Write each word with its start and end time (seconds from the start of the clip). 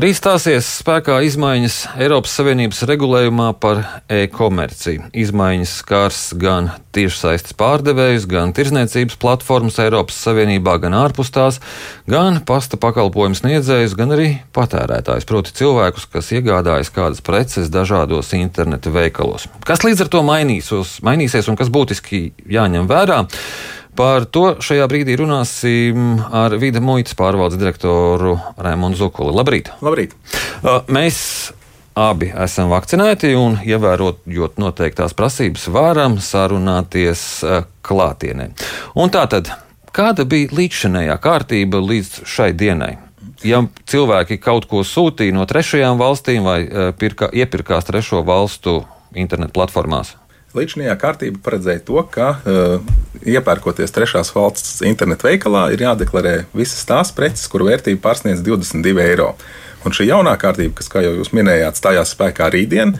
Rīt 0.00 0.16
stāsies 0.16 0.64
spēkā 0.78 1.18
izmaiņas 1.26 1.74
Eiropas 2.00 2.32
Savienības 2.38 2.78
regulējumā 2.88 3.50
par 3.60 3.82
e-komerciju. 4.08 5.10
Izmaiņas 5.12 5.72
skars 5.82 6.20
gan 6.40 6.70
tiešsaistes 6.96 7.52
pārdevējus, 7.60 8.24
gan 8.30 8.54
tirzniecības 8.56 9.18
platformas 9.20 9.76
Eiropas 9.82 10.16
Savienībā, 10.24 10.78
gan 10.80 10.96
ārpus 10.96 11.28
tās, 11.34 11.58
gan 12.08 12.38
pasta 12.48 12.80
pakalpojumu 12.80 13.36
sniedzējus, 13.42 13.96
gan 13.98 14.14
arī 14.16 14.30
patērētājus, 14.56 15.26
proti 15.28 15.52
cilvēkus, 15.60 16.06
kas 16.14 16.32
iegādājas 16.32 16.92
kādas 16.94 17.20
preces 17.26 17.68
dažādos 17.68 18.32
interneta 18.38 18.94
veikalos. 18.94 19.50
Kas 19.68 19.84
līdz 19.84 20.06
ar 20.06 20.12
to 20.16 20.24
mainīsies, 20.24 20.96
mainīsies 21.04 21.52
un 21.52 21.60
kas 21.60 21.68
būtiski 21.68 22.30
jāņem 22.48 22.88
vērā? 22.88 23.26
Par 23.98 24.24
to 24.30 24.54
šajā 24.62 24.86
brīdī 24.90 25.16
runāsim 25.18 26.20
ar 26.32 26.54
Vīda 26.60 26.82
muitas 26.84 27.16
pārvaldes 27.18 27.58
direktoru 27.58 28.36
Rēmonu 28.60 28.96
Zukuli. 28.96 29.34
Labrīt! 29.34 29.72
Labrīt! 29.82 30.14
Mēs 30.92 31.18
abi 31.98 32.30
esam 32.30 32.70
vakcinēti 32.70 33.32
un, 33.36 33.58
ievērojot 33.66 34.60
noteiktās 34.62 35.16
prasības, 35.18 35.66
varam 35.74 36.20
sarunāties 36.22 37.24
klātienē. 37.86 38.50
Un 38.94 39.12
tātad, 39.12 39.50
kāda 39.96 40.24
bija 40.28 40.54
līdzšinējā 40.54 41.18
kārtība 41.20 41.82
līdz 41.82 42.22
šai 42.30 42.52
dienai? 42.54 42.94
Ja 43.42 43.64
cilvēki 43.90 44.38
kaut 44.38 44.68
ko 44.70 44.84
sūtīja 44.86 45.34
no 45.34 45.46
trešajām 45.48 46.00
valstīm 46.00 46.46
vai 46.46 46.60
pirka, 47.00 47.32
iepirkās 47.32 47.88
trešo 47.88 48.22
valstu 48.22 48.82
internetu 49.16 49.56
platformās? 49.58 50.19
Līdzinājā 50.56 50.96
kārtība 50.98 51.38
paredzēja 51.44 51.82
to, 51.86 52.00
ka 52.10 52.32
uh, 52.34 52.94
iepērkoties 53.22 53.94
trešās 53.94 54.32
valsts 54.34 54.80
internetu 54.86 55.28
veikalā, 55.28 55.68
ir 55.70 55.84
jādeklarē 55.84 56.34
visas 56.56 56.82
tās 56.88 57.12
preces, 57.14 57.46
kuru 57.50 57.68
vērtība 57.68 58.02
pārsniedz 58.08 58.42
22 58.42 59.04
eiro. 59.04 59.34
Un 59.86 59.94
šī 59.96 60.08
jaunā 60.10 60.34
kārtība, 60.40 60.74
kas, 60.80 60.90
kā 60.92 61.04
jau 61.04 61.14
jūs 61.16 61.30
minējāt, 61.36 61.78
stājās 61.78 62.10
spēkā 62.16 62.50
rītdien, 62.52 62.96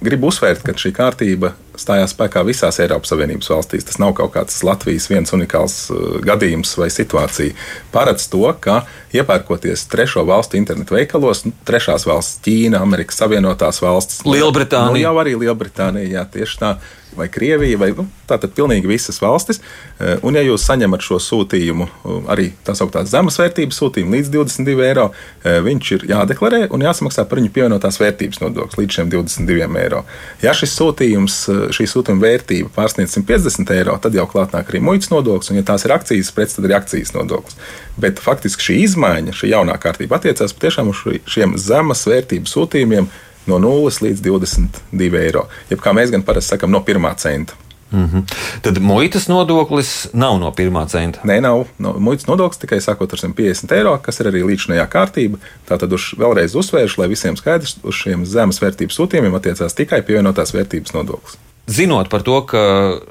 gribu 0.00 0.30
uzsvērt, 0.30 0.62
ka 0.64 0.72
šī 0.78 0.94
kārtība 0.96 1.52
stājās 1.80 2.14
spēkā 2.14 2.44
visās 2.46 2.80
Eiropas 2.82 3.12
Savienības 3.12 3.50
valstīs. 3.52 3.86
Tas 3.88 4.00
nav 4.02 4.14
kaut 4.18 4.34
kāds 4.36 4.60
Latvijas 4.66 5.08
viens 5.10 5.34
unikāls 5.36 5.76
uh, 5.92 6.18
gadījums 6.24 6.76
vai 6.80 6.90
situācija. 6.92 7.56
Paredz 7.94 8.28
to, 8.32 8.44
ka 8.60 8.82
iepērkoties 9.16 9.88
trešo 9.90 10.24
valstu 10.28 10.60
internetu 10.60 10.96
veikalos, 10.98 11.44
nu, 11.48 11.54
trešās 11.66 12.06
valsts, 12.08 12.40
Ķīna, 12.44 12.80
Amerikas 12.84 13.20
Savienotās 13.20 13.82
valstis, 13.82 14.24
Lielbritānija. 14.28 14.94
Nu, 14.94 15.02
jau 15.02 15.14
arī 15.22 15.36
Lielbritānija, 15.40 16.20
jā, 16.20 16.26
tieši 16.38 16.62
tā 16.62 16.74
vai 17.16 17.28
Krievija, 17.28 17.78
vai 17.78 17.90
nu, 17.96 18.04
tātad 18.28 18.52
pilnīgi 18.54 18.86
visas 18.86 19.18
valstis. 19.22 19.60
Eh, 19.98 20.20
un, 20.22 20.36
ja 20.38 20.44
jūs 20.46 20.64
saņemat 20.68 21.02
šo 21.04 21.18
sūtījumu, 21.22 21.86
eh, 21.88 22.28
arī 22.30 22.46
tā 22.66 22.74
sauktā 22.78 23.02
zemes 23.08 23.38
vērtības 23.40 23.80
sūtījumu 23.82 24.14
līdz 24.14 24.30
22 24.30 24.84
eiro, 24.86 25.10
viņš 25.44 25.90
ir 25.96 26.04
jādeklarē 26.10 26.60
un 26.70 26.84
jāsamaksā 26.84 27.24
par 27.28 27.40
viņu 27.40 27.50
pievienotās 27.54 27.98
vērtības 28.00 28.40
nodoklis 28.42 28.78
līdz 28.78 28.98
šiem 28.98 29.10
22 29.10 29.78
eiro. 29.80 30.04
Ja 30.42 30.54
šis 30.56 30.74
sūtījums, 30.78 31.36
šī 31.74 31.86
sūtījuma 31.90 32.24
vērtība 32.24 32.72
pārsniedz 32.74 33.16
150 33.16 33.72
eiro, 33.76 33.96
tad 34.02 34.16
jau 34.16 34.26
klātnāk 34.30 34.72
arī 34.72 34.82
muitas 34.84 35.12
nodoklis, 35.12 35.50
un, 35.52 35.60
ja 35.60 35.66
tās 35.66 35.86
ir 35.86 35.94
akcijas 35.94 36.32
preces, 36.36 36.58
tad 36.58 36.68
arī 36.68 36.76
akcijas 36.78 37.14
nodoklis. 37.16 37.56
Bet 38.00 38.22
faktiski 38.22 38.68
šī 38.68 38.78
izmaiņa, 38.88 39.36
šī 39.36 39.54
jaunā 39.54 39.78
kārtība 39.80 40.20
attiecās 40.20 40.54
patiešām 40.56 40.92
uz 40.92 41.02
šiem 41.30 41.56
zemes 41.60 42.06
vērtības 42.10 42.54
sūtījumiem 42.56 43.10
no 43.50 43.58
0 43.62 44.04
līdz 44.06 44.22
22 44.26 45.24
eiro. 45.24 45.48
Jeb 45.72 45.82
kā 45.82 45.94
mēs 45.96 46.12
gan 46.14 46.26
parasti 46.26 46.54
sakām, 46.54 46.72
no 46.74 46.84
pirmā 46.86 47.14
centa. 47.18 47.58
Mm 47.92 48.06
-hmm. 48.06 48.22
Tad 48.62 48.78
muitas 48.78 49.28
nodoklis 49.28 50.08
nav 50.12 50.38
no 50.38 50.50
pirmā 50.50 50.88
centa. 50.88 51.20
Nē, 51.24 51.40
nav. 51.40 51.64
No, 51.78 51.94
muitas 51.98 52.26
nodoklis 52.26 52.58
tikai 52.58 52.78
sākot 52.78 53.12
ar 53.12 53.18
150 53.18 53.72
eiro, 53.76 53.98
kas 54.02 54.20
ir 54.20 54.26
arī 54.26 54.42
līdzinājā 54.44 54.86
kārtība. 54.88 55.38
Tātad 55.68 55.92
uz, 55.92 56.14
vēlreiz 56.18 56.54
uzsvēršu, 56.54 57.00
lai 57.00 57.08
visiem 57.08 57.36
skaidrs, 57.36 57.76
uz 57.82 57.94
šiem 57.94 58.26
zemes 58.26 58.62
vērtības 58.62 58.94
sūtījumiem 58.94 59.34
attiecās 59.34 59.74
tikai 59.74 60.02
pievienotās 60.02 60.54
vērtības 60.54 60.92
nodoklis. 60.94 61.38
Zinot 61.70 62.08
par 62.10 62.24
to, 62.26 62.40
ka 62.50 62.62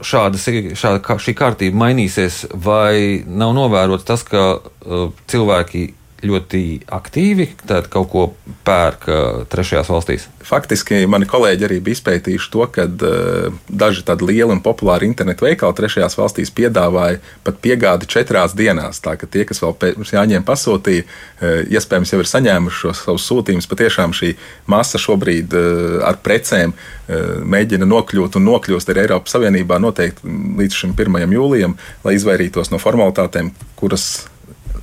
šāda, 0.03 0.39
šāda, 0.75 1.17
šī 1.23 1.33
kārtība 1.37 1.79
mainīsies, 1.79 2.41
vai 2.51 3.21
nav 3.23 3.53
novērots 3.55 4.07
tas, 4.07 4.25
ka 4.27 4.43
uh, 4.59 5.05
cilvēki 5.31 5.85
ļoti 6.25 6.61
aktīvi 6.91 7.47
kaut 7.89 8.09
ko 8.11 8.23
pērk 8.67 9.07
trešajās 9.51 9.89
valstīs? 9.91 10.27
Faktiski 10.45 11.03
mani 11.09 11.27
kolēģi 11.29 11.65
arī 11.67 11.77
bija 11.83 11.97
izpētījuši 11.97 12.49
to, 12.53 12.65
ka 12.73 12.85
uh, 12.89 13.57
daži 13.69 14.03
tādi 14.07 14.29
lieli 14.31 14.55
un 14.55 14.61
populāri 14.65 15.07
internetu 15.09 15.45
veikali 15.45 15.77
trešajās 15.77 16.17
valstīs 16.17 16.51
piedāvāja 16.55 17.19
pat 17.45 17.59
piegādi 17.63 18.09
četrās 18.09 18.55
dienās. 18.57 19.01
Tā 19.03 19.13
ka 19.19 19.29
tie, 19.29 19.45
kas 19.49 19.61
vēl 19.63 19.75
pirms 19.81 20.13
jāņem 20.15 20.45
pasūtīja, 20.47 21.05
uh, 21.05 21.59
iespējams 21.69 22.15
jau 22.15 22.21
ir 22.23 22.31
saņēmuši 22.31 22.81
šos 22.85 23.03
savus 23.05 23.27
sūtījumus. 23.29 23.69
Patiešām 23.69 24.15
šī 24.17 24.33
masa 24.71 25.01
šobrīd 25.01 25.53
uh, 25.53 25.99
ar 26.09 26.19
precēm 26.23 26.75
mēģina 27.09 27.87
nokļūt 27.89 28.35
un 28.37 28.43
nokļūst 28.45 28.91
arī 28.93 29.01
Eiropas 29.07 29.33
Savienībā 29.33 29.79
noteikti 29.81 30.29
līdz 30.59 30.75
šim 30.83 30.91
1. 30.93 31.23
jūlijam, 31.33 31.73
lai 32.05 32.13
izvairītos 32.19 32.69
no 32.69 32.77
formalitātēm, 32.77 33.49
kuras 33.79 34.27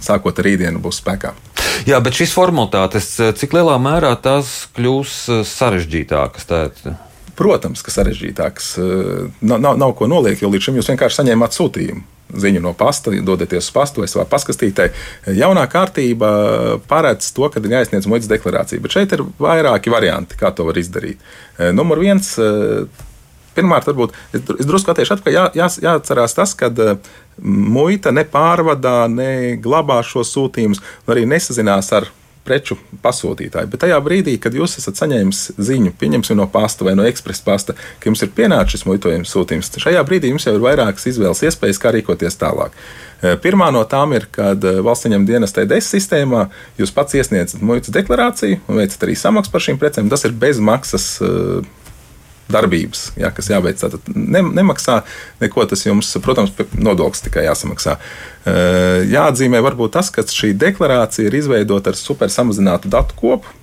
sākot 0.04 0.38
ar 0.38 0.48
rītdienu 0.48 0.82
būs 0.82 1.00
spēkā. 1.02 1.34
Jā, 1.86 1.98
bet 2.00 2.16
šīs 2.16 2.32
formalitātes, 2.34 3.10
cik 3.38 3.56
lielā 3.56 3.76
mērā 3.82 4.14
tās 4.22 4.66
kļūs 4.76 5.16
eh, 5.28 5.42
sarežģītākas? 5.48 6.48
Tēt? 6.48 6.82
Protams, 7.36 7.82
ka 7.84 7.92
sarežģītākas. 7.92 8.68
Eh, 8.80 9.24
nav, 9.44 9.60
nav, 9.60 9.80
nav 9.80 9.96
ko 9.98 10.08
noliekt, 10.10 10.42
jo 10.42 10.50
līdz 10.52 10.68
šim 10.68 10.78
jūs 10.80 10.92
vienkārši 10.92 11.20
saņēmāt 11.20 11.56
sūtījumu. 11.56 12.04
Ziņu 12.42 12.58
no 12.64 12.72
pasta, 12.74 13.12
dodaties 13.22 13.68
uz 13.68 13.74
pastu 13.74 14.02
vai 14.02 14.08
savā 14.10 14.24
paskastītē. 14.26 14.88
Jaunā 15.36 15.62
kārtība 15.70 16.30
paredz 16.90 17.28
to, 17.36 17.46
ka 17.52 17.62
ir 17.62 17.76
jāizsniedz 17.76 18.08
muitas 18.10 18.26
deklarācija, 18.32 18.82
bet 18.82 18.96
šeit 18.96 19.14
ir 19.14 19.22
vairāki 19.38 19.92
varianti, 19.94 20.38
kā 20.40 20.50
to 20.50 20.66
var 20.66 20.80
izdarīt. 20.80 21.22
Eh, 21.58 21.70
numur 21.76 22.02
viens 22.02 22.32
Pirmkārt, 23.56 23.88
varbūt 23.88 24.14
es, 24.36 24.44
es 24.60 24.68
drusku 24.68 24.92
attiešu 24.92 25.16
atpakaļ. 25.16 25.36
Jā, 25.36 25.46
jā, 25.56 25.70
jāatcerās 25.88 26.36
tas, 26.36 26.52
ka 26.58 26.70
uh, 26.70 27.16
muita 27.40 28.12
nepārvadā, 28.14 28.98
ne 29.12 29.56
glabā 29.62 30.02
šos 30.06 30.34
sūtījumus, 30.36 30.84
arī 31.10 31.26
nesazinās 31.28 31.92
ar 31.96 32.10
preču 32.46 32.76
pasūtītāju. 33.02 33.66
Bet 33.72 33.82
tajā 33.82 33.96
brīdī, 34.04 34.36
kad 34.38 34.54
jūs 34.54 34.76
esat 34.78 35.00
saņēmis 35.00 35.40
ziņu, 35.58 35.90
pieņemsim 35.98 36.38
no 36.38 36.46
pasta 36.50 36.86
vai 36.86 36.94
no 36.98 37.02
ekspresa 37.08 37.42
pasta, 37.42 37.74
ka 37.74 38.06
jums 38.06 38.22
ir 38.22 38.30
pienācis 38.36 38.86
muitojuma 38.86 39.26
sūtījums, 39.26 39.72
šajā 39.82 40.04
brīdī 40.06 40.30
jums 40.30 40.46
jau 40.46 40.54
ir 40.54 40.62
vairākas 40.62 41.08
izvēles 41.10 41.42
iespējas, 41.48 41.80
kā 41.82 41.90
rīkoties 41.96 42.38
tālāk. 42.38 42.76
Uh, 42.76 43.34
pirmā 43.42 43.72
no 43.74 43.82
tām 43.88 44.14
ir, 44.16 44.28
kad 44.32 44.62
valsts 44.62 45.08
ieņem 45.08 45.26
dienas 45.28 45.56
TDS 45.56 45.90
sistēmā, 45.96 46.46
jūs 46.78 46.94
pats 46.94 47.18
iesniedzat 47.18 47.64
muitas 47.64 47.94
deklarāciju 47.96 48.60
un 48.68 48.82
veicat 48.82 49.08
arī 49.08 49.16
samaksu 49.18 49.54
par 49.54 49.66
šīm 49.66 49.80
precēm. 49.82 50.12
Tas 50.12 50.26
ir 50.28 50.36
bezmaksas 50.36 51.08
darbības, 52.52 53.10
jā, 53.18 53.30
kas 53.34 53.50
jāveic. 53.50 53.80
Tātad 53.80 54.08
ne, 54.14 54.42
nemaksā 54.60 55.00
neko, 55.42 55.66
tas 55.68 55.84
jums, 55.86 56.12
protams, 56.22 56.54
nodoklis 56.78 57.24
tikai 57.26 57.46
jāsamaksā. 57.48 57.98
Jāatzīmē 59.10 59.62
varbūt 59.66 59.96
tas, 59.98 60.12
ka 60.14 60.26
šī 60.26 60.54
deklarācija 60.58 61.26
ir 61.26 61.40
izveidota 61.40 61.92
ar 61.92 61.98
super 61.98 62.32
samazinātu 62.32 62.92
datu 62.92 63.18
kopu. 63.18 63.54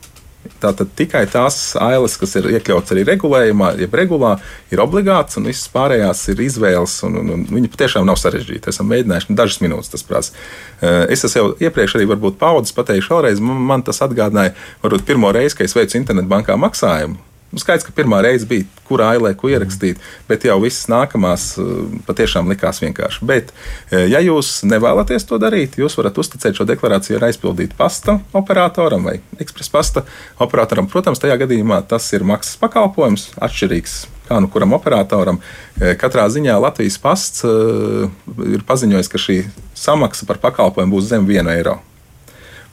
Tātad 0.59 0.89
tikai 0.99 1.21
tās 1.31 1.55
ailes, 1.79 2.17
kas 2.19 2.33
ir 2.35 2.49
iekļautas 2.57 2.91
arī 2.91 3.05
regulējumā, 3.07 3.69
jeb 3.79 3.93
regulā, 3.95 4.33
ir 4.75 4.81
obligāts, 4.83 5.37
un 5.39 5.47
visas 5.47 5.69
pārējās 5.71 6.25
ir 6.33 6.43
izvēles. 6.43 6.97
Un, 7.07 7.15
un, 7.21 7.33
un 7.37 7.45
viņi 7.47 7.71
patiešām 7.71 8.07
nav 8.07 8.19
sarežģīti. 8.19 8.73
Esam 8.73 8.91
mēģinājuši, 8.91 9.31
nu, 9.31 9.39
dažas 9.39 9.63
minūtes 9.63 9.93
tas 9.95 10.03
prasa. 10.07 10.35
Es 10.83 11.23
jau 11.31 11.53
iepriekš 11.63 11.95
arī 11.99 12.09
paudzes 12.39 12.75
pateikšu 12.75 13.15
vēlreiz. 13.15 13.39
Man 13.43 13.87
tas 13.87 14.03
atgādināja, 14.03 14.57
varbūt 14.83 15.07
pirmo 15.07 15.31
reizi, 15.31 15.61
kad 15.61 15.71
es 15.71 15.77
veicu 15.79 16.01
internetbankā 16.01 16.59
maksājumu 16.59 17.21
Nu, 17.53 17.61
skaidrs, 17.61 17.85
ka 17.85 17.93
pirmā 17.93 18.17
reize 18.25 18.47
bija, 18.49 18.65
kurā 18.87 19.11
ailē 19.13 19.35
ko 19.37 19.51
ierakstīt, 19.51 19.99
bet 20.25 20.45
jau 20.47 20.55
visas 20.63 20.87
nākamās 20.89 21.51
eh, 21.61 21.67
patiešām 22.07 22.49
likās 22.49 22.81
vienkārši. 22.81 23.27
Bet, 23.29 23.51
eh, 23.91 24.07
ja 24.09 24.23
jūs 24.25 24.63
nevēlaties 24.65 25.27
to 25.29 25.37
darīt, 25.41 25.77
jūs 25.77 25.93
varat 25.99 26.17
uzticēt 26.17 26.57
šo 26.57 26.65
deklarāciju 26.71 27.19
ar 27.19 27.27
aizpildīt 27.29 27.77
pasta 27.77 28.17
operatoram 28.33 29.05
vai 29.05 29.19
ekspresa 29.37 29.75
pasta 29.75 30.05
operatoram. 30.41 30.89
Protams, 30.89 31.21
tajā 31.21 31.37
gadījumā 31.45 31.83
tas 31.93 32.09
ir 32.17 32.25
maksas 32.25 32.57
pakalpojums, 32.63 33.29
atšķirīgs 33.37 33.97
kā 34.23 34.41
nu 34.41 34.49
kuram 34.49 34.73
operatoram. 34.73 35.37
Eh, 35.77 35.93
katrā 35.99 36.25
ziņā 36.33 36.57
Latvijas 36.57 36.97
pasts 36.97 37.45
ir 37.45 38.65
paziņojis, 38.65 39.13
ka 39.13 39.21
šī 39.21 39.41
samaksa 39.77 40.25
par 40.25 40.41
pakalpojumu 40.41 40.97
būs 40.97 41.11
zem 41.13 41.29
1 41.29 41.53
eiro. 41.53 41.83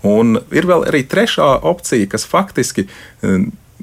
Un 0.09 0.39
ir 0.57 0.65
vēl 0.65 0.89
arī 0.89 1.05
trešā 1.05 1.59
opcija, 1.69 2.09
kas 2.09 2.25
faktiski 2.25 2.87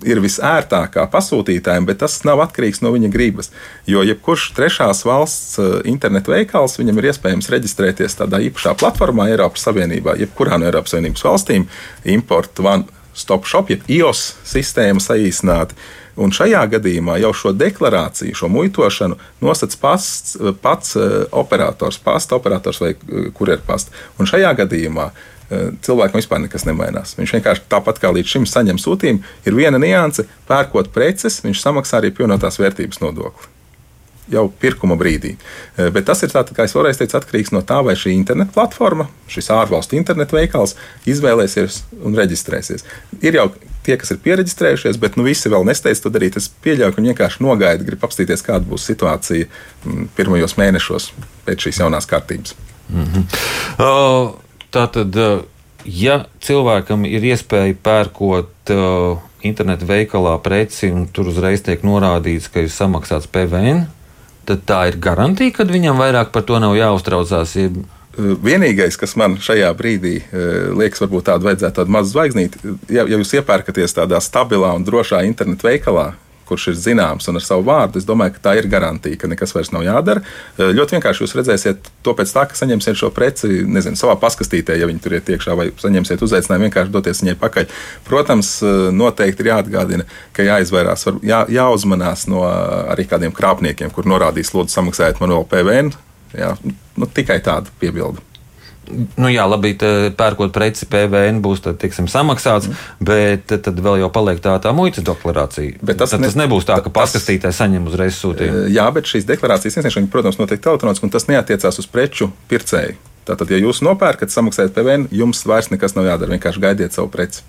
ir 0.05 0.21
visērtākā 0.21 1.07
pasūtītājiem, 1.13 1.87
bet 1.87 2.01
tas 2.03 2.19
nav 2.27 2.41
atkarīgs 2.45 2.83
no 2.85 2.91
viņa 2.93 3.09
gribas. 3.13 3.51
Jo 3.89 4.03
jebkurš 4.05 4.51
trešās 4.57 5.03
valsts 5.07 5.57
eh, 5.61 5.77
internetu 5.89 6.33
veikals, 6.35 6.77
viņam 6.81 7.01
ir 7.01 7.09
iespējams 7.11 7.49
reģistrēties 7.53 8.19
tādā 8.21 8.41
īpašā 8.49 8.75
platformā 8.79 9.29
Eiropas 9.31 9.67
Savienībā, 9.67 10.17
jebkurā 10.21 10.59
no 10.59 10.69
Eiropas 10.69 10.95
Savienības 10.95 11.25
valstīm, 11.27 11.67
import 12.17 12.59
one 12.63 12.85
stop 13.17 13.47
shop, 13.49 13.71
jeb 13.73 13.85
IOS 13.89 14.35
sistēma 14.45 15.01
saīsināta. 15.01 15.77
Un 16.17 16.31
šajā 16.33 16.63
gadījumā 16.71 17.19
jau 17.21 17.29
šo 17.37 17.51
deklarāciju, 17.53 18.33
šo 18.37 18.49
muitošanu 18.49 19.19
nosacīs 19.45 19.81
pats, 19.81 20.37
pats 20.63 20.95
eh, 20.97 21.17
operators, 21.31 21.99
pasta 22.01 22.37
operators 22.37 22.81
vai 22.81 22.93
eh, 22.93 23.31
kurjerpasta. 23.37 23.93
Un 24.17 24.29
šajā 24.29 24.53
gadījumā 24.63 25.11
cilvēkam 25.49 26.19
vispār 26.19 26.41
nekas 26.43 26.65
nemainās. 26.67 27.15
Viņš 27.19 27.35
vienkārši 27.37 27.67
tāpat 27.71 28.01
kā 28.03 28.11
līdz 28.13 28.33
šim 28.35 28.47
saņem 28.49 28.81
sūtījumu, 28.83 29.35
ir 29.47 29.59
viena 29.59 29.79
nianse, 29.81 30.27
pērkot 30.49 30.91
preces, 30.95 31.39
viņš 31.45 31.61
samaksā 31.63 32.01
arī 32.01 32.11
pievienotās 32.15 32.59
vērtības 32.59 33.03
nodokli 33.03 33.55
jau 34.31 34.47
pirkuma 34.59 34.97
brīdī. 34.99 35.35
Bet 35.77 36.07
tas 36.09 36.21
ir 36.25 36.31
tāds, 36.33 36.51
kā 36.55 36.65
es 36.67 36.75
vēlreiz 36.75 36.99
teicu, 36.99 37.17
atkarīgs 37.19 37.53
no 37.55 37.61
tā, 37.67 37.79
vai 37.85 37.95
šī 37.99 38.11
interneta 38.15 38.53
platforma, 38.55 39.07
šis 39.31 39.49
ārvalstu 39.55 39.97
internetu 39.99 40.37
veikals 40.37 40.75
izvēlēsies 41.07 41.81
un 42.03 42.17
reģistrēsies. 42.17 42.85
Ir 43.21 43.39
jau 43.39 43.47
tie, 43.87 43.95
kas 43.99 44.11
ir 44.11 44.19
pieregistrējušies, 44.23 44.99
bet 44.99 45.15
nu, 45.15 45.25
visi 45.27 45.51
vēl 45.51 45.63
nesteidz 45.67 46.03
to 46.03 46.11
darīt. 46.13 46.39
Es 46.39 46.49
pieļauju, 46.63 46.95
ka 46.95 47.01
viņi 47.01 47.13
vienkārši 47.13 47.45
nogaida, 47.45 47.87
grib 47.87 48.03
apstīties, 48.03 48.43
kāda 48.43 48.67
būs 48.67 48.87
situācija 48.89 49.47
mm, 49.47 50.09
pirmajos 50.17 50.57
mēnešos 50.59 51.11
pēc 51.47 51.67
šīs 51.67 51.81
jaunās 51.85 52.09
kārtības. 52.09 52.57
Mm 52.91 53.07
-hmm. 53.07 53.23
uh, 53.83 54.35
tā 54.77 54.85
tad, 54.93 55.17
ja 55.85 56.21
cilvēkam 56.45 57.05
ir 57.09 57.25
iespēja 57.33 57.75
pērkot 57.83 58.73
uh, 58.75 59.19
internetu 59.47 59.89
veikalā 59.89 60.37
preci 60.43 60.91
un 60.93 61.07
tur 61.13 61.31
uzreiz 61.31 61.63
tiek 61.65 61.85
norādīts, 61.85 62.49
ka 62.53 62.63
ir 62.65 62.73
samaksāts 62.73 63.29
PVN, 63.31 63.85
tad 64.47 64.65
tā 64.69 64.81
ir 64.91 64.99
garantija, 65.03 65.55
ka 65.55 65.67
viņam 65.67 65.99
vairāk 65.99 66.33
par 66.35 66.45
to 66.47 66.59
nav 66.63 66.77
jāuztraucās. 66.77 67.55
Ja 67.59 67.69
Vienīgais, 68.17 68.95
kas 68.97 69.11
man 69.13 69.35
šajā 69.37 69.67
brīdī 69.77 70.15
liekas, 70.73 71.03
varbūt 71.03 71.27
tādu 71.27 71.45
vajadzētu 71.51 71.77
tādu 71.77 71.93
mazu 71.93 72.15
zvaigznīti, 72.15 72.61
ja, 72.89 73.03
ja 73.05 73.19
jūs 73.19 73.35
iepērkaties 73.37 73.93
tādā 73.93 74.17
stabilā 74.25 74.71
un 74.73 74.87
drošā 74.87 75.19
internetu 75.27 75.67
veikalā, 75.67 76.07
kurš 76.47 76.69
ir 76.71 76.77
zināms 76.79 77.27
un 77.29 77.39
ar 77.39 77.45
savu 77.45 77.65
vārdu, 77.67 77.99
es 78.01 78.07
domāju, 78.07 78.35
ka 78.37 78.43
tā 78.49 78.55
ir 78.59 78.69
garantija, 78.71 79.19
ka 79.19 79.29
nekas 79.31 79.53
vairs 79.55 79.73
nav 79.75 79.85
jādara. 79.85 80.23
Ļoti 80.57 80.97
vienkārši 80.97 81.23
jūs 81.23 81.35
redzēsiet 81.37 81.91
to 82.05 82.15
pēc 82.17 82.33
tā, 82.33 82.45
ka 82.49 82.57
saņemsiet 82.57 82.99
šo 82.99 83.11
preci, 83.15 83.61
nezinu, 83.67 83.99
savā 83.99 84.17
paskastītē, 84.21 84.77
ja 84.79 84.89
viņi 84.89 85.03
tur 85.03 85.17
iet 85.17 85.31
iekšā, 85.35 85.57
vai 85.59 85.69
saņemsiet 85.77 86.23
uzaicinājumu 86.27 86.69
vienkārši 86.69 86.93
doties 86.95 87.23
viņai 87.23 87.37
pakaļ. 87.43 87.69
Protams, 88.07 88.55
noteikti 88.95 89.45
ir 89.45 89.51
jāatgādina, 89.53 90.09
ka 90.35 90.47
jāizvairās, 90.47 91.07
jā, 91.27 91.43
jāuzmanās 91.59 92.27
no 92.31 92.43
arī 92.47 93.07
kādiem 93.09 93.35
krāpniekiem, 93.35 93.93
kur 93.95 94.09
norādīs, 94.09 94.53
lūdzu, 94.55 94.79
samaksājiet 94.79 95.23
man 95.23 95.35
vēl 95.35 95.49
PVN 95.51 95.95
Jā, 96.35 96.53
nu, 96.99 97.07
tikai 97.07 97.39
tāda 97.43 97.71
piebilde. 97.79 98.23
Nu, 99.17 99.27
jā, 99.31 99.43
labi, 99.49 99.73
pērkot 100.17 100.53
preci, 100.55 100.87
PVN 100.89 101.41
būs 101.43 101.63
tad, 101.65 101.77
tiksim, 101.81 102.07
samaksāts, 102.11 102.69
mm. 102.69 102.85
bet 103.07 103.53
tad 103.65 103.81
vēl 103.83 104.01
jau 104.03 104.09
paliek 104.13 104.39
tā, 104.43 104.55
tā 104.63 104.71
muitas 104.75 105.05
deklarācija. 105.07 105.81
Bet 105.81 105.99
tas, 106.01 106.13
tad 106.13 106.23
ne, 106.23 106.29
tas 106.29 106.39
nebūs 106.39 106.67
tā, 106.67 106.79
ka 106.83 106.91
paskastītājs 106.93 107.59
saņem 107.61 107.89
uzreiz 107.91 108.17
sūtījumu. 108.21 108.65
Jā, 108.73 108.87
bet 108.95 109.09
šīs 109.09 109.27
deklarācijas 109.27 109.79
iesniegšana, 109.81 110.11
protams, 110.13 110.39
notiek 110.39 110.63
elektroniski, 110.63 111.07
un 111.07 111.13
tas 111.13 111.27
neatiecās 111.29 111.81
uz 111.83 111.89
preču 111.91 112.31
pircēju. 112.51 112.97
Tātad, 113.27 113.51
ja 113.51 113.59
jūs 113.59 113.83
nopērkat, 113.83 114.31
samaksājat 114.31 114.75
PVN, 114.75 115.09
jums 115.11 115.43
vairs 115.47 115.71
nekas 115.73 115.97
nav 115.97 116.07
jādara, 116.07 116.37
vienkārši 116.37 116.63
gaidiet 116.63 116.95
savu 116.95 117.11
preci. 117.11 117.43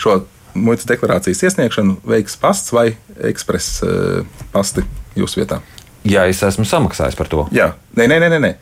Šo 0.00 0.22
muitas 0.58 0.88
deklarācijas 0.90 1.44
iesniegšanu 1.46 2.00
veiks 2.10 2.34
pasts 2.40 2.74
vai 2.74 2.88
ekspresa 3.30 3.86
uh, 3.86 4.40
pasti 4.50 4.82
jūsu 5.14 5.44
vietā 5.44 5.60
ja 6.04 6.24
es 6.30 6.42
esmu 6.46 6.64
samaksājis 6.68 7.18
par 7.18 7.30
to. 7.30 7.46
Jā, 7.54 7.72
nē, 7.98 8.08
nē, 8.08 8.20
nē. 8.22 8.40
nē. 8.40 8.52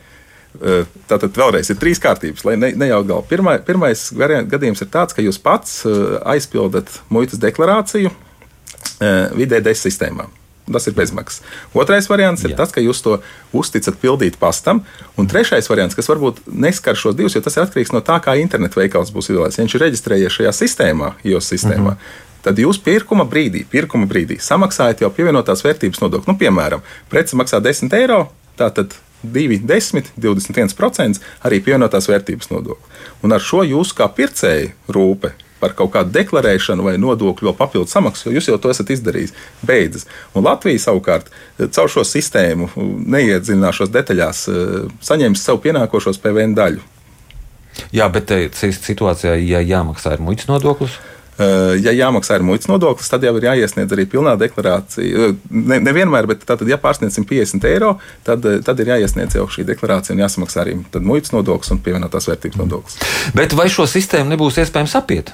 Tātad 1.09 1.35
vēlreiz 1.37 1.69
ir 1.69 1.77
trīs 1.79 2.01
kārtības, 2.01 2.43
lai 2.47 2.55
ne, 2.57 2.71
nejaukt 2.75 3.07
galvu. 3.11 3.27
Pirmā, 3.29 3.59
pirmais 3.63 4.07
gadījums 4.15 4.81
ir 4.81 4.89
tāds, 4.91 5.13
ka 5.15 5.23
jūs 5.23 5.37
pats 5.41 5.83
aizpildat 6.25 6.89
muitas 7.13 7.39
deklarāciju 7.41 8.11
vidē-des 9.37 9.85
sistēmā. 9.85 10.25
Tas 10.69 10.85
ir 10.85 10.93
bezmaksas. 10.93 11.41
Otrais 11.73 12.05
variants 12.09 12.43
ir 12.45 12.53
Jā. 12.53 12.59
tas, 12.61 12.73
ka 12.73 12.81
jūs 12.81 12.99
to 13.01 13.15
uzticat 13.57 13.97
pildīt 14.01 14.37
pastam. 14.41 14.83
Un 15.17 15.29
trešais 15.29 15.69
variants, 15.69 15.97
kas 15.97 16.09
varbūt 16.11 16.43
neskar 16.45 16.97
šos 16.99 17.17
divus, 17.17 17.33
jo 17.33 17.41
tas 17.41 17.57
ir 17.57 17.63
atkarīgs 17.65 17.93
no 17.95 18.03
tā, 18.05 18.19
kā 18.21 18.35
internetu 18.37 18.81
veikals 18.81 19.09
būs 19.15 19.31
izvēlēts. 19.31 19.57
Ja 19.57 19.65
viņš 19.65 19.77
ir 19.77 19.85
reģistrējies 19.87 20.35
šajā 20.37 20.55
sistēmā, 20.59 21.13
IOS 21.25 21.53
sistēmā, 21.55 21.95
mm 21.95 22.01
-hmm 22.01 22.27
tad 22.43 22.59
jūs 22.59 22.79
pirkuma 22.79 23.25
brīdī, 23.27 23.65
pirkuma 23.67 24.07
brīdī 24.07 24.39
samaksājat 24.39 25.03
jau 25.03 25.11
pievienotās 25.11 25.63
vērtības 25.65 25.99
nodokli. 25.99 26.31
Nu, 26.31 26.37
piemēram, 26.39 26.83
preci 27.11 27.35
maksā 27.35 27.59
10 27.63 27.93
eiro, 27.99 28.29
tātad 28.59 28.95
2, 29.23 29.59
10, 29.67 30.13
21% 30.17 31.19
arī 31.45 31.59
pievienotās 31.63 32.09
vērtības 32.09 32.51
nodokli. 32.53 32.97
Un 33.23 33.35
ar 33.35 33.43
šo 33.43 33.65
jūs 33.67 33.93
kā 33.95 34.07
pircēji 34.15 34.73
rūpe 34.87 35.33
par 35.59 35.73
kaut 35.75 35.91
kādu 35.91 36.13
deklarēšanu 36.15 36.85
vai 36.85 36.95
nodokļu 37.01 37.51
papildu 37.59 37.91
samaksu, 37.91 38.29
jo 38.29 38.37
jūs 38.37 38.47
jau 38.47 38.55
to 38.63 38.71
esat 38.71 38.93
izdarījis, 38.95 39.35
beidzas. 39.67 40.07
Un 40.31 40.47
Latvija 40.47 40.79
savukārt 40.85 41.27
caur 41.75 41.91
šo 41.91 42.05
sistēmu, 42.07 42.69
neiedziļināšos 43.15 43.91
detaļās, 43.91 44.45
saņems 45.03 45.43
sev 45.43 45.59
pienākošos 45.65 46.21
PVN 46.23 46.55
daļu. 46.55 46.85
Jā, 47.95 48.07
bet 48.11 48.31
situācijā, 48.55 49.35
ja 49.43 49.59
jāmaksā 49.63 50.15
ir 50.15 50.23
muitas 50.23 50.47
nodoklis, 50.47 50.95
Eh, 50.95 51.18
ja 51.39 51.93
jāmaksā 51.95 52.39
ir 52.39 52.45
muitas 52.45 52.67
nodoklis, 52.71 53.09
tad 53.11 53.23
jau 53.23 53.33
ir 53.39 53.47
jāiesniedz 53.47 53.93
arī 53.95 54.05
pilnā 54.11 54.35
deklarācija. 54.39 55.27
Eh, 55.29 55.35
ne, 55.49 55.79
nevienmēr, 55.85 56.27
bet 56.29 56.45
tātad, 56.47 56.67
ja 56.69 56.79
pārsniedz 56.81 57.15
150 57.19 57.67
eiro, 57.69 57.93
tad, 58.27 58.45
eh, 58.45 58.59
tad 58.65 58.79
ir 58.79 58.93
jāiesniedz 58.93 59.37
jau 59.39 59.45
šī 59.47 59.65
deklarācija 59.69 60.15
un 60.15 60.23
jāsamaksā 60.25 60.65
arī 60.65 60.75
muitas 60.99 61.31
nodoklis 61.35 61.71
un 61.71 61.83
pievienotās 61.85 62.27
vērtības 62.31 62.59
nodoklis. 62.59 62.99
Bet 63.35 63.55
vai 63.55 63.69
šo 63.71 63.87
sistēmu 63.87 64.35
nebūs 64.35 64.59
iespējams 64.63 64.97
apiet? 64.99 65.33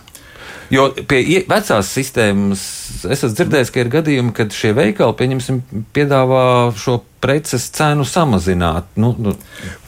Jo 0.73 0.87
pie 1.07 1.43
vecās 1.45 1.89
sistēmas 1.93 2.61
es 3.05 3.19
esmu 3.19 3.35
dzirdējis, 3.37 3.71
ka 3.73 3.83
ir 3.83 3.91
gadījumi, 3.93 4.33
kad 4.33 4.53
šie 4.53 4.73
veikali, 4.73 5.13
pieņemsim, 5.19 5.61
piedāvā 5.93 6.45
šo 6.81 7.03
preces 7.25 7.65
cenu 7.73 8.05
samazināt. 8.05 8.91
Nu, 9.01 9.11
nu, 9.17 9.33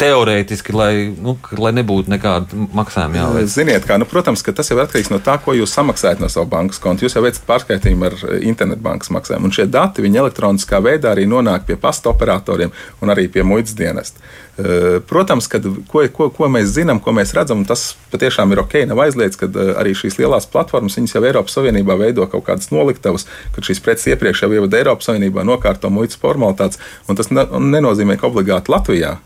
teorētiski, 0.01 0.73
lai, 0.73 0.91
nu, 1.13 1.35
lai 1.61 1.73
nebūtu 1.77 2.09
nekāda 2.09 2.65
maksājuma 2.77 3.19
jāveic. 3.19 3.51
Ziniet, 3.53 3.85
kā, 3.85 3.99
nu, 4.01 4.07
protams, 4.09 4.41
tas 4.41 4.71
jau 4.71 4.79
ir 4.79 4.85
atkarīgs 4.87 5.11
no 5.13 5.21
tā, 5.23 5.37
ko 5.43 5.53
jūs 5.53 5.75
samaksājat 5.77 6.23
no 6.23 6.31
savu 6.33 6.49
bankas 6.49 6.81
konta. 6.81 7.05
Jūs 7.05 7.17
jau 7.17 7.23
veicat 7.25 7.45
pārskaitījumu 7.49 8.09
ar 8.09 8.17
eh, 8.17 8.41
internetbankas 8.49 9.13
maksājumu, 9.13 9.51
un 9.51 9.57
šie 9.57 9.67
dati 9.69 10.05
viņi 10.05 10.23
elektroniskā 10.23 10.81
veidā 10.81 11.13
arī 11.13 11.27
nonāk 11.29 11.69
pie 11.69 11.77
pasta 11.81 12.09
operatoriem 12.09 12.73
un 13.05 13.13
arī 13.13 13.29
pie 13.31 13.45
muitas 13.45 13.77
dienesta. 13.77 14.23
Eh, 14.57 14.99
protams, 15.07 15.45
ka 15.45 15.59
ko, 15.61 16.01
ko, 16.09 16.31
ko 16.33 16.47
mēs 16.49 16.71
zinām, 16.73 16.97
ko 16.97 17.11
mēs 17.13 17.35
redzam, 17.37 17.61
tas 17.69 17.91
patiešām 18.09 18.55
ir 18.55 18.63
ok, 18.63 18.79
nav 18.89 19.03
aizliegts, 19.03 19.37
ka 19.37 19.45
eh, 19.45 19.75
arī 19.77 19.93
šīs 19.93 20.17
lielās 20.17 20.49
platformas 20.49 20.97
jau 20.97 21.21
Eiropas 21.21 21.53
Savienībā 21.53 21.93
veido 21.99 22.25
kaut 22.25 22.47
kādas 22.47 22.71
noliktavas, 22.73 23.27
kad 23.53 23.67
šīs 23.69 23.83
preces 23.85 24.09
iepriekš 24.09 24.47
jau 24.47 24.49
ievada 24.55 24.79
Eiropas 24.79 25.11
Savienībā, 25.11 25.45
nokārto 25.45 25.91
muitas 25.93 26.17
formalitātes. 26.17 26.81
Tas 27.05 27.26
nenozīmē, 27.31 28.17
ka 28.17 28.27
obligāti 28.27 28.71
Latvijā 28.71 29.17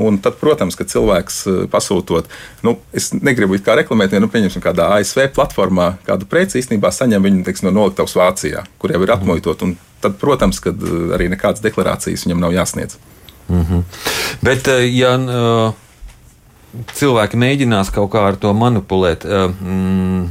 Un 0.00 0.16
tad, 0.22 0.38
protams, 0.40 0.76
ka 0.78 0.86
cilvēks 0.88 1.36
eh, 1.46 1.58
pasūtot, 1.70 2.30
nu, 2.64 2.76
es 2.96 3.10
negribu 3.12 3.58
kā 3.60 3.74
reklamēt, 3.76 4.14
ja 4.14 4.22
nu, 4.22 4.30
pieņemsim 4.32 4.62
kādā 4.64 4.88
ASV 4.96 5.26
platformā 5.36 5.92
kādu 6.06 6.28
preci, 6.30 6.60
īstenībā 6.62 6.92
saņem 6.94 7.28
viņu 7.28 7.44
teiks, 7.44 7.64
no 7.66 7.72
noliktavas 7.74 8.16
Vācijā, 8.16 8.64
kur 8.80 8.94
jau 8.94 9.02
ir 9.04 9.12
atmuitot. 9.12 9.66
Un 9.66 9.76
tad, 10.00 10.16
protams, 10.22 10.62
ka 10.64 10.72
arī 11.16 11.28
nekādas 11.32 11.60
deklarācijas 11.64 12.24
viņam 12.24 12.40
nav 12.40 12.56
jāsniedz. 12.56 12.96
Mm 13.50 13.64
-hmm. 13.68 13.82
Bet, 14.40 14.68
eh, 14.68 14.88
ja 14.96 15.16
uh, 15.18 15.74
cilvēki 16.94 17.36
mēģinās 17.36 17.92
kaut 17.92 18.12
kā 18.14 18.24
ar 18.28 18.36
to 18.36 18.54
manipulēt, 18.54 19.26
uh, 19.26 19.50
mm, 19.50 20.28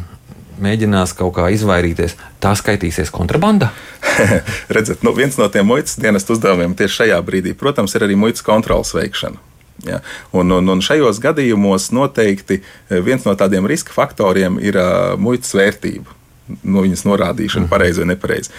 mēģinās 0.59 1.13
kaut 1.13 1.35
kā 1.35 1.49
izvairīties, 1.53 2.15
tā 2.41 2.55
skaitīsies 2.55 3.11
kontrabanda? 3.11 3.69
Redzat, 4.75 5.03
nu, 5.05 5.13
viens 5.17 5.37
no 5.39 5.49
tiem 5.51 5.67
muitas 5.69 5.97
dienas 5.99 6.27
uzdevumiem 6.29 6.75
tieši 6.77 7.03
šajā 7.03 7.19
brīdī, 7.25 7.55
protams, 7.57 7.95
ir 7.95 8.07
arī 8.07 8.17
muitas 8.19 8.45
kontrolas 8.45 8.93
veikšana. 8.97 9.41
Ja? 9.87 10.01
Un, 10.35 10.51
un, 10.51 10.69
un 10.75 10.83
šajos 10.83 11.21
gadījumos 11.23 11.89
noteikti 11.95 12.61
viens 12.89 13.23
no 13.27 13.35
tādiem 13.39 13.67
riska 13.69 13.95
faktoriem 13.95 14.59
ir 14.59 14.75
uh, 14.79 15.13
muitas 15.19 15.55
vērtība 15.55 16.19
no 16.63 16.83
viņas 16.83 17.03
norādīšana, 17.05 17.65
mm. 17.65 17.69
pareizi 17.71 18.01
vai 18.01 18.09
nepareizi. 18.11 18.51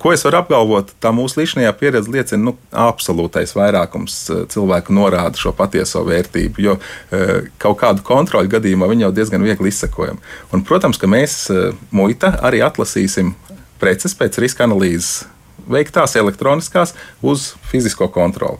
Ko 0.00 0.12
es 0.14 0.24
varu 0.26 0.40
apgalvot? 0.40 0.94
Tā 1.02 1.12
mūsu 1.14 1.40
līdzinājā 1.40 1.72
pieredze 1.76 2.12
liecina, 2.12 2.38
ka 2.38 2.44
nu, 2.46 2.54
absolūtais 2.84 3.54
vairākums 3.56 4.16
cilvēku 4.52 4.96
norāda 4.96 5.40
šo 5.40 5.54
patieso 5.56 6.04
vērtību, 6.08 6.64
jo 6.64 6.78
eh, 6.78 7.50
kaut 7.62 7.80
kādu 7.82 8.04
kontroļu 8.06 8.52
gadījumā 8.56 8.88
viņi 8.90 9.06
jau 9.06 9.12
diezgan 9.18 9.44
viegli 9.44 9.72
izsakojam. 9.72 10.20
Un, 10.52 10.64
protams, 10.66 11.00
ka 11.00 11.10
mēs, 11.10 11.38
eh, 11.52 11.72
muita, 11.94 12.34
arī 12.44 12.64
atlasīsim 12.64 13.34
preces 13.84 14.16
pēc 14.16 14.40
riska 14.40 14.64
analīzes 14.64 15.26
veiktās 15.70 16.16
elektroniskās 16.20 16.96
uz 17.22 17.52
fizisko 17.70 18.08
kontroli. 18.12 18.58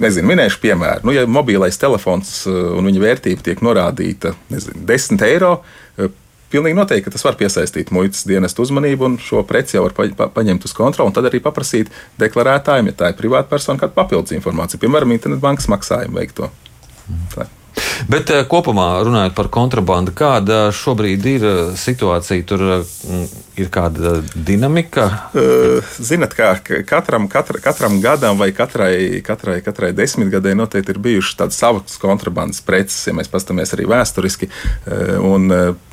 Nezinu, 0.00 0.30
minēšu 0.30 0.60
piemēru. 0.62 1.04
Nu, 1.04 1.12
ja 1.12 1.26
mobilais 1.28 1.76
telefons 1.80 2.42
un 2.48 2.86
viņa 2.88 3.02
vērtība 3.02 3.44
tiek 3.44 3.62
norādīta 3.64 4.32
nezinu, 4.52 4.84
10 4.88 5.24
eiro, 5.26 5.56
pilnīgi 6.52 6.76
noteikti, 6.76 7.12
tas 7.12 7.24
var 7.24 7.36
piesaistīt 7.40 7.92
muitas 7.94 8.26
dienestu 8.28 8.64
uzmanību, 8.66 9.08
un 9.08 9.16
šo 9.22 9.42
preci 9.48 9.78
jau 9.78 9.86
var 9.86 9.96
pa, 9.96 10.06
pa, 10.16 10.28
paņemt 10.36 10.68
uz 10.68 10.76
kontroli, 10.76 11.08
un 11.08 11.16
tad 11.16 11.28
arī 11.28 11.40
paprasīt 11.44 11.92
deklarētājiem, 12.20 12.92
ja 12.92 12.98
tā 12.98 13.12
ir 13.12 13.18
privāta 13.18 13.50
persona, 13.52 13.80
kādu 13.80 13.96
papildus 13.96 14.36
informāciju, 14.36 14.82
piemēram, 14.84 15.16
internetbankas 15.16 15.70
maksājumu 15.72 16.20
veikto. 16.20 16.52
Tā. 17.34 17.48
Bet 18.10 18.28
kopumā 18.50 18.86
runājot 19.06 19.34
par 19.36 19.48
kontrabandu, 19.52 20.12
kāda 20.16 20.66
šobrīd 20.76 21.28
ir 21.30 21.46
situācija? 21.78 22.44
Tur 22.48 22.64
ir 23.60 23.68
kāda 23.72 24.18
dinamika? 24.34 25.08
Zinat, 25.98 26.34
kā 26.36 26.54
katram, 26.88 27.28
katra, 27.32 27.60
katram 27.62 27.98
gadam 28.02 28.38
vai 28.40 28.50
katrai, 28.56 29.20
katrai, 29.24 29.60
katrai 29.64 29.92
desmitgadē 29.96 30.54
noteikti 30.58 30.94
ir 30.94 31.00
bijušas 31.02 31.38
tādas 31.40 31.60
savas 31.60 31.98
kontrabandas 32.02 32.62
preces, 32.64 33.00
ja 33.08 33.14
mēs 33.16 33.30
paskatāmies 33.32 33.74
arī 33.76 33.88
vēsturiski. 33.90 34.48
Un 35.28 35.52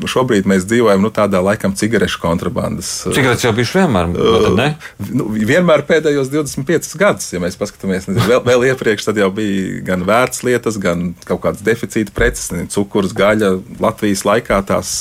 šobrīd 0.10 0.48
mēs 0.50 0.68
dzīvojam 0.70 1.04
nu, 1.04 1.12
tādā 1.14 1.42
laikam 1.44 1.76
cigarešu 1.80 2.22
kontrabandas. 2.24 2.92
Cigaretes 3.08 3.46
jau 3.48 3.54
bijušas 3.58 3.82
vienmēr, 3.82 4.14
ne? 4.58 4.70
Nu, 5.10 5.30
vienmēr 5.34 5.84
pēdējos 5.90 6.32
25 6.34 6.94
gadus, 7.00 7.30
ja 7.34 7.42
mēs 7.44 7.58
paskatāmies, 7.60 8.08
vēl, 8.10 8.44
vēl 8.46 8.68
iepriekš 8.72 9.10
tad 9.10 9.20
jau 9.22 9.30
bija 9.36 9.84
gan 9.88 10.06
vērts 10.08 10.44
lietas, 10.48 10.80
gan 10.82 11.14
kaut 11.28 11.44
kādas 11.46 11.64
deficīta 11.66 12.14
preces, 12.16 12.52
cukurs, 12.74 13.14
gaļa. 13.18 13.56
Latvijas 13.82 14.26
laikā 14.28 14.62
tās 14.70 14.94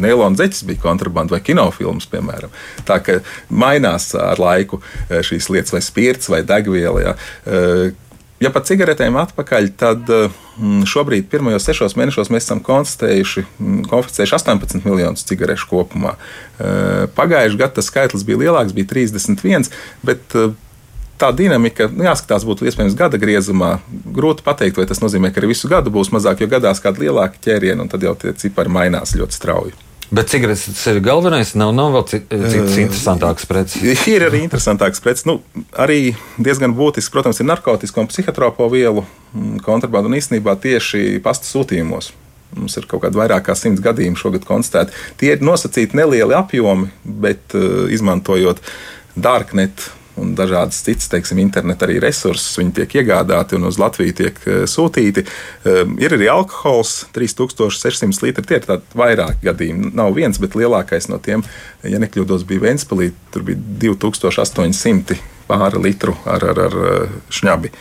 neilona 0.00 0.38
zeķes 0.40 0.64
bija 0.68 0.82
kontrabanda 0.84 1.36
vai 1.36 1.42
kinofilmas, 2.00 2.08
piemēram. 2.10 2.50
Tā 2.86 3.00
kā 3.02 3.20
mainās 3.50 4.14
ar 4.14 4.38
laiku 4.40 4.80
e, 5.08 5.22
šīs 5.22 5.50
lietas, 5.50 5.72
vai 5.72 5.82
spirts, 5.82 6.30
vai 6.30 6.42
degviela. 6.42 7.00
Ja. 7.00 7.16
E, 7.44 7.92
ja 8.40 8.50
par 8.50 8.64
cigaretēm 8.64 9.16
atpakaļ, 9.16 9.70
tad 9.76 10.08
e, 10.08 10.30
šobrīd, 10.86 11.28
pirmajos 11.30 11.66
sešos 11.66 11.96
mēnešos, 11.96 12.30
mēs 12.30 12.46
esam 12.46 12.60
konstatējuši, 12.60 13.44
konfiscējuši 13.90 14.36
18 14.36 14.84
miljonus 14.84 15.24
cigarešu 15.24 15.68
kopumā. 15.70 16.16
Pagājušajā 16.58 17.56
gadā 17.56 17.78
tas 17.78 17.88
skaitlis 17.88 18.26
bija 18.28 18.42
lielāks, 18.42 18.74
bija 18.76 18.90
31, 18.92 19.70
bet 20.04 20.36
tā 21.20 21.30
dinamika, 21.36 21.88
nu, 21.92 22.04
jāskatās, 22.04 22.44
būtu 22.48 22.68
iespējams 22.68 22.96
gada 22.96 23.20
griezumā. 23.20 23.78
Grūti 23.88 24.44
pateikt, 24.44 24.80
vai 24.80 24.88
tas 24.88 25.00
nozīmē, 25.00 25.32
ka 25.32 25.40
arī 25.40 25.54
visu 25.54 25.68
gadu 25.68 25.92
būs 25.92 26.12
mazāk, 26.12 26.40
jo 26.40 26.48
gadās 26.48 26.80
kāda 26.80 27.04
lielāka 27.04 27.40
ķēriena, 27.44 27.84
un 27.84 27.92
tad 27.92 28.04
jau 28.04 28.16
tie 28.20 28.32
cipari 28.36 28.72
mainās 28.72 29.16
ļoti 29.16 29.36
strauji. 29.36 29.89
Bet 30.10 30.32
cigaretes 30.32 30.80
ir 30.90 30.98
galvenais, 31.06 31.52
nav, 31.54 31.70
nav 31.76 31.92
vēl 31.94 32.06
citas 32.10 32.78
interesantākas 32.82 33.46
preces. 33.46 34.06
Ir 34.10 34.24
arī 34.26 34.40
interesantākas 34.42 35.02
preces. 35.04 35.26
Nu, 35.28 35.36
arī 35.78 36.16
diezgan 36.34 36.74
būtiski, 36.74 37.12
protams, 37.14 37.38
ir 37.38 37.46
narkotiku 37.46 38.02
un 38.02 38.10
psihotropo 38.10 38.66
vielu 38.72 39.04
mm, 39.04 39.60
kontrabanda 39.66 40.10
un 40.10 40.18
īstenībā 40.18 40.56
tieši 40.64 41.20
pasta 41.22 41.46
sūtījumos. 41.46 42.10
Mums 42.58 42.74
ir 42.80 42.88
kaut 42.90 43.04
kādi 43.04 43.20
vairāk 43.20 43.46
kā 43.46 43.54
simts 43.54 43.82
gadījumi 43.84 44.18
šogad 44.18 44.48
konstatēti. 44.48 44.98
Tie 45.20 45.30
ir 45.36 45.46
nosacīti 45.46 45.98
nelieli 46.00 46.34
apjomi, 46.34 46.90
bet 47.06 47.54
uh, 47.54 47.86
izmantojot 47.94 48.58
darknet 49.14 49.92
un 50.20 50.32
dažādas 50.38 50.80
citas, 50.84 51.08
teiksim, 51.10 51.40
interneta 51.42 51.86
arī 51.86 51.98
resursus. 52.02 52.58
Viņi 52.60 52.74
tiek 52.80 52.96
iegādāti 53.00 53.56
un 53.58 53.68
uz 53.68 53.78
Latviju 53.80 54.16
tiek 54.20 54.40
eh, 54.46 54.62
sūtīti. 54.70 55.24
Um, 55.64 55.96
ir 56.02 56.14
arī 56.16 56.30
alkohols, 56.32 57.06
3600 57.16 58.24
litri. 58.24 58.46
Tie 58.46 58.60
ir 58.60 58.66
tādi 58.68 58.98
vairāki 58.98 59.46
gadījumi. 59.50 59.92
Nav 59.98 60.14
viens, 60.16 60.40
bet 60.42 60.56
lielākais 60.58 61.10
no 61.12 61.20
tiem, 61.22 61.44
ja 61.86 62.00
nekļūdos, 62.02 62.46
bija 62.48 62.66
Ventspēlī. 62.68 63.12
Tur 63.34 63.46
bija 63.46 63.60
2800 63.90 65.20
pāri 65.50 65.84
litru 65.88 66.16
ar, 66.24 66.50
ar, 66.52 66.64
ar 66.68 66.82
eh, 66.86 67.14
šņabi. 67.40 67.72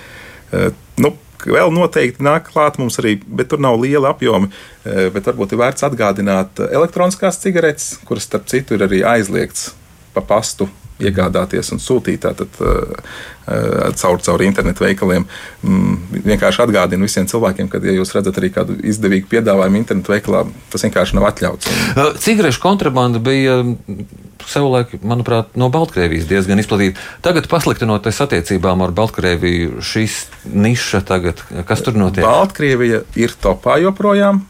Nu, 1.04 1.16
Vēl 1.40 1.70
noteikti 1.72 2.20
nāk 2.26 2.50
klāt 2.52 2.76
mums 2.82 2.98
arī, 3.00 3.14
bet 3.24 3.48
tur 3.48 3.62
nav 3.64 3.78
liela 3.80 4.10
apjoma. 4.12 4.50
Bet 4.84 5.30
varbūt 5.30 5.54
ir 5.56 5.62
vērts 5.62 5.86
atgādināt 5.88 6.60
elektroniskās 6.66 7.40
cigaretes, 7.40 7.94
kuras, 8.04 8.26
starp 8.28 8.50
citu, 8.52 8.76
ir 8.76 8.84
arī 8.84 9.00
aizliegts 9.08 9.70
pa 10.12 10.20
pastu 10.20 10.68
iegādāties 11.00 11.74
un 11.74 11.82
sūtīt 11.84 12.24
tātad, 12.26 12.60
uh, 12.62 12.96
uh, 13.48 13.90
caur, 14.00 14.22
caur 14.26 14.44
internetu 14.46 14.86
veikaliem. 14.86 15.28
Mm, 15.64 15.98
vienkārši 16.28 16.66
atgādinu 16.66 17.08
visiem 17.08 17.28
cilvēkiem, 17.30 17.70
ka, 17.72 17.82
ja 17.84 17.96
jūs 17.98 18.14
redzat 18.16 18.40
arī 18.42 18.52
kādu 18.56 18.78
izdevīgu 18.92 19.30
piedāvājumu 19.32 19.82
internetu 19.82 20.16
veikalā, 20.16 20.46
tas 20.74 20.88
vienkārši 20.88 21.20
nav 21.20 21.30
atļauts. 21.32 21.72
Uh, 21.96 22.12
cigarešu 22.22 22.64
kontrabanda 22.64 23.22
bija 23.24 23.62
savulaik, 24.50 24.96
manuprāt, 25.06 25.54
no 25.60 25.70
Baltkrievijas 25.74 26.28
diezgan 26.30 26.62
izplatīta. 26.62 27.02
Tagad, 27.26 27.50
pasliktinoties 27.52 28.22
attiecībām 28.26 28.84
ar 28.86 28.94
Baltkrieviju, 28.98 29.84
šīs 29.86 30.22
niša 30.50 31.04
tagad, 31.08 31.44
kas 31.70 31.84
tur 31.86 31.98
notiek? 32.00 32.26
Baltkrievija 32.26 33.04
ir 33.20 33.36
topā 33.42 33.80
joprojām. 33.84 34.44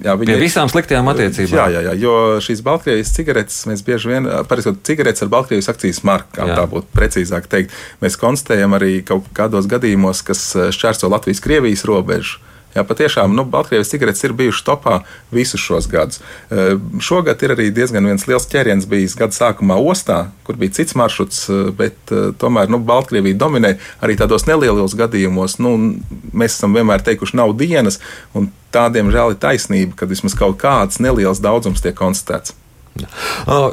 Jā, 0.00 0.14
Pie 0.16 0.36
visām 0.40 0.70
sliktajām 0.72 1.10
attiecībām. 1.12 1.58
Jā, 1.58 1.66
jā, 1.74 1.80
jā, 1.90 1.92
jo 2.00 2.12
šīs 2.40 2.62
Baltkrievijas 2.64 3.10
cigaretes 3.12 3.58
mēs 3.68 3.82
bieži 3.84 4.08
vien, 4.08 4.28
parasti 4.48 4.72
cigaretes 4.88 5.24
ar 5.26 5.32
Baltkrievijas 5.34 5.68
akcijas 5.74 6.00
marku, 6.08 6.32
kā 6.38 6.46
jā. 6.48 6.56
tā 6.56 6.64
būtu 6.70 6.88
precīzāk 6.96 7.50
teikt, 7.52 7.74
mēs 8.00 8.16
konstatējam 8.20 8.78
arī 8.78 9.02
kaut 9.06 9.28
kādos 9.36 9.68
gadījumos, 9.68 10.24
kas 10.24 10.46
šķērso 10.72 11.12
Latvijas-Krievijas 11.12 11.84
robežu. 11.88 12.40
Jā, 12.72 12.84
patiešām, 12.88 13.34
nu, 13.36 13.44
Baltkrievijas 13.52 13.90
cigaretes 13.92 14.24
ir 14.24 14.32
bijušas 14.36 14.64
topā 14.64 14.94
visus 15.34 15.60
šos 15.60 15.88
gadus. 15.92 16.22
Šogad 17.04 17.42
ir 17.44 17.52
arī 17.52 17.66
diezgan 17.74 18.08
liels 18.08 18.48
ķēriens 18.48 18.88
bijis 18.88 19.16
gada 19.18 19.36
sākumā 19.36 19.76
ostā, 19.76 20.22
kur 20.46 20.56
bija 20.56 20.78
cits 20.78 20.96
maršruts, 20.96 21.44
bet 21.76 22.14
tomēr 22.40 22.72
nu, 22.72 22.80
Baltkrievija 22.80 23.36
dominē 23.36 23.74
arī 24.00 24.16
tādos 24.16 24.48
nelielos 24.48 24.96
gadījumos. 24.96 25.58
Nu, 25.60 25.74
mēs 26.32 26.56
esam 26.56 26.72
vienmēr 26.78 27.04
teikuši, 27.04 27.36
nav 27.42 27.52
dienas, 27.60 28.00
un 28.32 28.48
tādiem 28.72 29.12
žēl 29.12 29.36
ir 29.36 29.40
taisnība, 29.44 29.98
ka 30.00 30.08
vismaz 30.08 30.36
kaut 30.38 30.56
kāds 30.64 31.02
neliels 31.04 31.44
daudzums 31.44 31.84
tiek 31.84 31.96
konstatēts. 31.98 32.56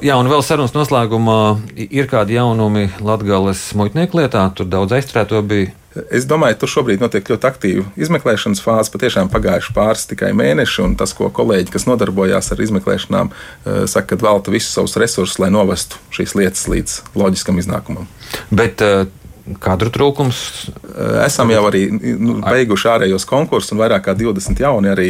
Jā, 0.03 0.15
un 0.15 0.29
vēl 0.31 0.43
sarunas 0.47 0.71
noslēgumā 0.71 1.39
ir 1.87 2.07
kādi 2.07 2.37
jaunumi 2.37 2.85
Latvijas 3.03 3.69
muitnieku 3.75 4.19
lietā. 4.21 4.45
Tur 4.55 4.69
daudz 4.71 4.95
aizturēto 4.95 5.41
bija. 5.43 5.73
Es 6.13 6.27
domāju, 6.29 6.59
tur 6.61 6.69
šobrīd 6.69 7.01
notiek 7.01 7.25
ļoti 7.31 7.47
aktīva 7.49 7.83
izmeklēšanas 7.97 8.61
fāze. 8.61 8.91
Patiešām 8.93 9.31
pagājuši 9.33 9.73
pāris 9.73 10.05
tikai 10.09 10.29
mēneši, 10.37 10.83
un 10.85 10.95
tas, 10.99 11.15
ko 11.17 11.31
kolēģi, 11.33 11.71
kas 11.73 11.87
nodarbojās 11.89 12.51
ar 12.53 12.61
izmeklēšanām, 12.61 13.31
eh, 13.31 13.79
saka, 13.89 14.13
ka 14.13 14.27
velta 14.27 14.53
visus 14.53 14.75
savus 14.77 14.97
resursus, 15.01 15.39
lai 15.41 15.49
novestu 15.49 15.97
šīs 16.13 16.35
lietas 16.37 16.67
līdz 16.69 16.99
loģiskam 17.17 17.61
iznākumam. 17.61 18.09
Bet, 18.51 18.85
uh... 18.85 19.09
Kadru 19.49 19.89
trūkums? 19.89 20.39
Eh, 20.69 21.23
esam 21.23 21.49
jau 21.49 21.63
arī 21.65 21.87
nu, 21.89 22.35
beiguši 22.43 22.85
ārējos 22.91 23.23
konkursus, 23.25 23.71
un 23.73 23.79
vairāk 23.81 24.03
kā 24.05 24.13
20 24.13 24.61
jauni 24.61 24.91
arī 24.91 25.07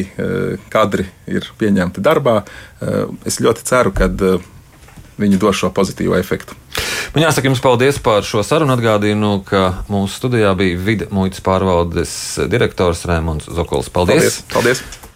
kadri 0.71 1.09
ir 1.27 1.50
pieņemti 1.59 2.00
darbā. 2.00 2.38
Es 3.27 3.41
ļoti 3.43 3.65
ceru, 3.67 3.91
ka 3.91 4.07
viņi 5.19 5.41
dos 5.41 5.59
šo 5.59 5.74
pozitīvo 5.75 6.15
efektu. 6.15 6.55
Man 7.15 7.23
jāsaka 7.25 7.49
jums 7.49 7.61
paldies 7.63 7.97
par 8.05 8.25
šo 8.27 8.43
sarunu. 8.45 8.75
Atgādinu, 8.77 9.39
ka 9.47 9.81
mūsu 9.89 10.19
studijā 10.19 10.53
bija 10.57 10.77
vide 10.77 11.09
muitas 11.15 11.41
pārvaldes 11.45 12.13
direktors 12.51 13.05
Rēmons 13.09 13.49
Zokols. 13.49 13.89
Paldies! 13.93 14.43
paldies. 14.53 14.83
paldies. 14.85 15.08